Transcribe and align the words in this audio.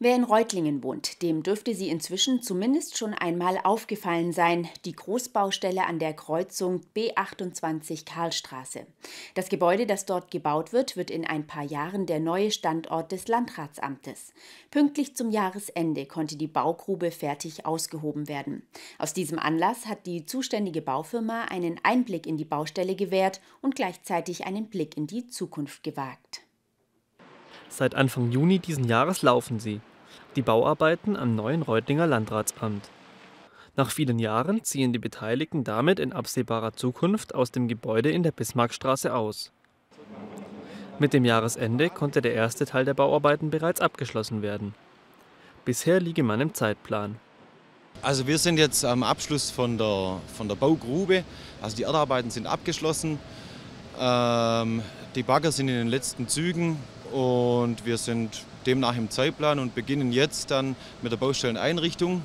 Wer 0.00 0.14
in 0.14 0.22
Reutlingen 0.22 0.84
wohnt, 0.84 1.22
dem 1.22 1.42
dürfte 1.42 1.74
sie 1.74 1.88
inzwischen 1.88 2.40
zumindest 2.40 2.96
schon 2.96 3.14
einmal 3.14 3.58
aufgefallen 3.64 4.32
sein, 4.32 4.68
die 4.84 4.92
Großbaustelle 4.92 5.84
an 5.84 5.98
der 5.98 6.14
Kreuzung 6.14 6.82
B28 6.94 8.06
Karlstraße. 8.06 8.86
Das 9.34 9.48
Gebäude, 9.48 9.86
das 9.86 10.06
dort 10.06 10.30
gebaut 10.30 10.72
wird, 10.72 10.96
wird 10.96 11.10
in 11.10 11.26
ein 11.26 11.48
paar 11.48 11.64
Jahren 11.64 12.06
der 12.06 12.20
neue 12.20 12.52
Standort 12.52 13.10
des 13.10 13.26
Landratsamtes. 13.26 14.34
Pünktlich 14.70 15.16
zum 15.16 15.32
Jahresende 15.32 16.06
konnte 16.06 16.36
die 16.36 16.46
Baugrube 16.46 17.10
fertig 17.10 17.66
ausgehoben 17.66 18.28
werden. 18.28 18.62
Aus 18.98 19.14
diesem 19.14 19.40
Anlass 19.40 19.86
hat 19.86 20.06
die 20.06 20.24
zuständige 20.24 20.80
Baufirma 20.80 21.46
einen 21.46 21.80
Einblick 21.82 22.28
in 22.28 22.36
die 22.36 22.44
Baustelle 22.44 22.94
gewährt 22.94 23.40
und 23.62 23.74
gleichzeitig 23.74 24.46
einen 24.46 24.68
Blick 24.68 24.96
in 24.96 25.08
die 25.08 25.26
Zukunft 25.26 25.82
gewagt. 25.82 26.47
Seit 27.78 27.94
Anfang 27.94 28.32
Juni 28.32 28.58
diesen 28.58 28.82
Jahres 28.88 29.22
laufen 29.22 29.60
sie. 29.60 29.80
Die 30.34 30.42
Bauarbeiten 30.42 31.16
am 31.16 31.36
neuen 31.36 31.62
Reutlinger 31.62 32.08
Landratsamt. 32.08 32.90
Nach 33.76 33.92
vielen 33.92 34.18
Jahren 34.18 34.64
ziehen 34.64 34.92
die 34.92 34.98
Beteiligten 34.98 35.62
damit 35.62 36.00
in 36.00 36.12
absehbarer 36.12 36.72
Zukunft 36.72 37.36
aus 37.36 37.52
dem 37.52 37.68
Gebäude 37.68 38.10
in 38.10 38.24
der 38.24 38.32
Bismarckstraße 38.32 39.14
aus. 39.14 39.52
Mit 40.98 41.12
dem 41.12 41.24
Jahresende 41.24 41.88
konnte 41.88 42.20
der 42.20 42.34
erste 42.34 42.66
Teil 42.66 42.84
der 42.84 42.94
Bauarbeiten 42.94 43.50
bereits 43.50 43.80
abgeschlossen 43.80 44.42
werden. 44.42 44.74
Bisher 45.64 46.00
liege 46.00 46.24
man 46.24 46.40
im 46.40 46.54
Zeitplan. 46.54 47.14
Also 48.02 48.26
wir 48.26 48.38
sind 48.38 48.58
jetzt 48.58 48.84
am 48.84 49.04
Abschluss 49.04 49.52
von 49.52 49.78
der, 49.78 50.16
von 50.36 50.48
der 50.48 50.56
Baugrube. 50.56 51.22
Also 51.62 51.76
die 51.76 51.84
Erdarbeiten 51.84 52.32
sind 52.32 52.48
abgeschlossen. 52.48 53.20
Ähm, 54.00 54.82
die 55.14 55.22
Bagger 55.22 55.52
sind 55.52 55.68
in 55.68 55.76
den 55.76 55.88
letzten 55.88 56.26
Zügen 56.26 56.76
und 57.12 57.84
wir 57.84 57.98
sind 57.98 58.44
demnach 58.66 58.96
im 58.96 59.10
Zeitplan 59.10 59.58
und 59.58 59.74
beginnen 59.74 60.12
jetzt 60.12 60.50
dann 60.50 60.76
mit 61.02 61.12
der 61.12 61.16
Baustelleneinrichtung. 61.16 62.22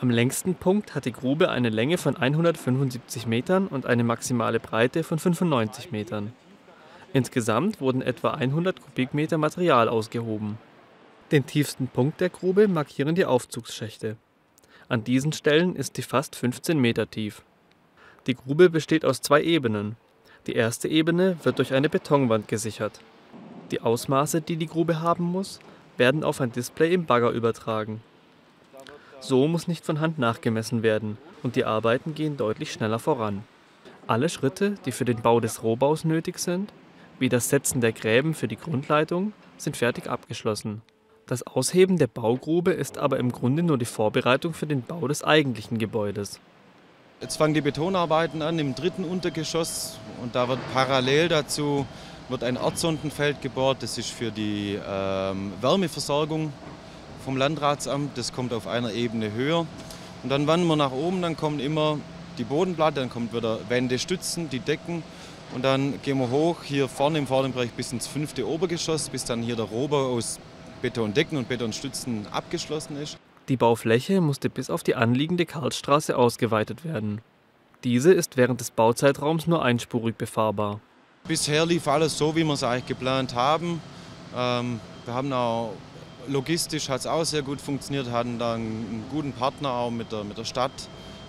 Am 0.00 0.10
längsten 0.10 0.56
Punkt 0.56 0.94
hat 0.94 1.04
die 1.04 1.12
Grube 1.12 1.50
eine 1.50 1.68
Länge 1.68 1.96
von 1.96 2.16
175 2.16 3.26
Metern 3.26 3.68
und 3.68 3.86
eine 3.86 4.02
maximale 4.02 4.58
Breite 4.58 5.04
von 5.04 5.18
95 5.18 5.92
Metern. 5.92 6.32
Insgesamt 7.12 7.80
wurden 7.80 8.02
etwa 8.02 8.32
100 8.32 8.80
Kubikmeter 8.80 9.38
Material 9.38 9.88
ausgehoben. 9.88 10.58
Den 11.30 11.46
tiefsten 11.46 11.86
Punkt 11.86 12.20
der 12.20 12.30
Grube 12.30 12.68
markieren 12.68 13.14
die 13.14 13.24
Aufzugsschächte. 13.24 14.16
An 14.88 15.04
diesen 15.04 15.32
Stellen 15.32 15.76
ist 15.76 15.96
sie 15.96 16.02
fast 16.02 16.36
15 16.36 16.78
Meter 16.78 17.08
tief. 17.08 17.42
Die 18.26 18.34
Grube 18.34 18.70
besteht 18.70 19.04
aus 19.04 19.20
zwei 19.20 19.42
Ebenen. 19.42 19.96
Die 20.46 20.54
erste 20.54 20.88
Ebene 20.88 21.36
wird 21.44 21.58
durch 21.58 21.72
eine 21.72 21.88
Betonwand 21.88 22.48
gesichert. 22.48 23.00
Die 23.72 23.80
Ausmaße, 23.80 24.42
die 24.42 24.56
die 24.56 24.66
Grube 24.66 25.00
haben 25.00 25.24
muss, 25.24 25.58
werden 25.96 26.24
auf 26.24 26.42
ein 26.42 26.52
Display 26.52 26.92
im 26.92 27.06
Bagger 27.06 27.30
übertragen. 27.30 28.02
So 29.18 29.48
muss 29.48 29.66
nicht 29.66 29.86
von 29.86 29.98
Hand 29.98 30.18
nachgemessen 30.18 30.82
werden 30.82 31.16
und 31.42 31.56
die 31.56 31.64
Arbeiten 31.64 32.14
gehen 32.14 32.36
deutlich 32.36 32.70
schneller 32.70 32.98
voran. 32.98 33.44
Alle 34.06 34.28
Schritte, 34.28 34.74
die 34.84 34.92
für 34.92 35.06
den 35.06 35.22
Bau 35.22 35.40
des 35.40 35.62
Rohbaus 35.62 36.04
nötig 36.04 36.38
sind, 36.38 36.70
wie 37.18 37.30
das 37.30 37.48
Setzen 37.48 37.80
der 37.80 37.92
Gräben 37.92 38.34
für 38.34 38.46
die 38.46 38.56
Grundleitung, 38.56 39.32
sind 39.56 39.78
fertig 39.78 40.06
abgeschlossen. 40.06 40.82
Das 41.26 41.46
Ausheben 41.46 41.96
der 41.96 42.08
Baugrube 42.08 42.72
ist 42.72 42.98
aber 42.98 43.18
im 43.18 43.32
Grunde 43.32 43.62
nur 43.62 43.78
die 43.78 43.86
Vorbereitung 43.86 44.52
für 44.52 44.66
den 44.66 44.82
Bau 44.82 45.08
des 45.08 45.24
eigentlichen 45.24 45.78
Gebäudes. 45.78 46.40
Jetzt 47.22 47.36
fangen 47.36 47.54
die 47.54 47.60
Betonarbeiten 47.62 48.42
an 48.42 48.58
im 48.58 48.74
dritten 48.74 49.04
Untergeschoss 49.04 49.98
und 50.20 50.34
da 50.34 50.48
wird 50.48 50.58
parallel 50.74 51.28
dazu 51.28 51.86
wird 52.28 52.44
ein 52.44 52.56
Erdsondenfeld 52.56 53.42
gebohrt. 53.42 53.82
Das 53.82 53.98
ist 53.98 54.10
für 54.10 54.30
die 54.30 54.78
ähm, 54.88 55.52
Wärmeversorgung 55.60 56.52
vom 57.24 57.36
Landratsamt. 57.36 58.16
Das 58.16 58.32
kommt 58.32 58.52
auf 58.52 58.66
einer 58.66 58.92
Ebene 58.92 59.32
höher. 59.32 59.66
Und 60.22 60.28
dann 60.28 60.46
wandern 60.46 60.68
wir 60.68 60.76
nach 60.76 60.92
oben, 60.92 61.22
dann 61.22 61.36
kommt 61.36 61.60
immer 61.60 61.98
die 62.38 62.44
Bodenplatte, 62.44 63.00
dann 63.00 63.10
kommt 63.10 63.34
wieder 63.34 63.58
Wände, 63.68 63.98
Stützen, 63.98 64.48
die 64.48 64.60
Decken. 64.60 65.02
Und 65.54 65.64
dann 65.64 66.00
gehen 66.02 66.18
wir 66.18 66.30
hoch, 66.30 66.62
hier 66.62 66.88
vorne 66.88 67.18
im 67.18 67.26
vorderen 67.26 67.52
Bereich 67.52 67.72
bis 67.72 67.92
ins 67.92 68.06
fünfte 68.06 68.48
Obergeschoss, 68.48 69.10
bis 69.10 69.24
dann 69.24 69.42
hier 69.42 69.56
der 69.56 69.66
Rohbau 69.66 70.14
aus 70.14 70.38
Betondecken 70.80 71.36
und 71.36 71.48
Betonstützen 71.48 72.26
abgeschlossen 72.30 72.96
ist. 72.96 73.18
Die 73.48 73.56
Baufläche 73.56 74.20
musste 74.20 74.48
bis 74.48 74.70
auf 74.70 74.82
die 74.82 74.94
anliegende 74.94 75.44
Karlstraße 75.44 76.16
ausgeweitet 76.16 76.84
werden. 76.84 77.20
Diese 77.84 78.12
ist 78.12 78.36
während 78.36 78.60
des 78.60 78.70
Bauzeitraums 78.70 79.46
nur 79.46 79.62
einspurig 79.62 80.16
befahrbar. 80.16 80.80
Bisher 81.26 81.64
lief 81.64 81.86
alles 81.86 82.18
so, 82.18 82.34
wie 82.34 82.44
wir 82.44 82.54
es 82.54 82.64
eigentlich 82.64 82.86
geplant 82.86 83.34
haben. 83.34 83.80
Ähm, 84.36 84.80
wir 85.04 85.14
haben 85.14 85.32
auch 85.32 85.72
logistisch 86.28 86.88
hat 86.88 87.00
es 87.00 87.06
auch 87.06 87.24
sehr 87.24 87.42
gut 87.42 87.60
funktioniert, 87.60 88.10
hatten 88.10 88.38
da 88.38 88.54
einen 88.54 89.04
guten 89.10 89.32
Partner 89.32 89.70
auch 89.70 89.90
mit 89.90 90.12
der, 90.12 90.24
mit 90.24 90.38
der 90.38 90.44
Stadt 90.44 90.72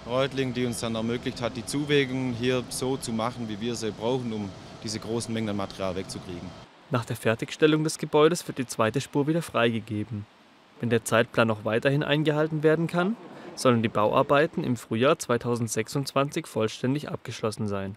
Reutling, 0.06 0.54
die 0.54 0.66
uns 0.66 0.82
dann 0.82 0.96
ermöglicht 0.96 1.42
hat, 1.42 1.56
die 1.56 1.66
Zuwägungen 1.66 2.34
hier 2.34 2.64
so 2.70 2.98
zu 2.98 3.12
machen, 3.14 3.48
wie 3.48 3.60
wir 3.62 3.76
sie 3.76 3.92
brauchen, 3.92 4.34
um 4.34 4.50
diese 4.84 5.00
großen 5.00 5.34
Mengen 5.34 5.50
an 5.50 5.58
Material 5.58 5.96
wegzukriegen. 5.96 6.50
Nach 6.92 7.06
der 7.06 7.16
Fertigstellung 7.16 7.84
des 7.84 7.98
Gebäudes 7.98 8.48
wird 8.48 8.58
die 8.58 8.68
zweite 8.68 9.02
Spur 9.02 9.28
wieder 9.28 9.42
freigegeben. 9.42 10.26
Wenn 10.80 10.90
der 10.90 11.06
Zeitplan 11.06 11.48
noch 11.48 11.64
weiterhin 11.64 12.04
eingehalten 12.04 12.62
werden 12.64 12.88
kann, 12.88 13.16
sollen 13.56 13.82
die 13.82 13.90
Bauarbeiten 13.90 14.64
im 14.64 14.76
Frühjahr 14.76 15.18
2026 15.18 16.46
vollständig 16.48 17.10
abgeschlossen 17.10 17.68
sein. 17.68 17.96